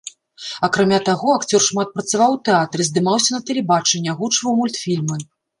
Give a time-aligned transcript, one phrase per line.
[0.67, 5.25] Акрамя таго, акцёр шмат працаваў у тэатры, здымаўся на тэлебачанні, агучваў мультфільмы.